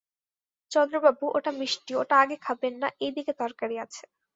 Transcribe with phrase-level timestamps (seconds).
[0.71, 4.03] চন্দ্রবাবু, ওটা মিষ্টি, ওটা আগে খাবেন না, এই দিকে তরকারি আছে।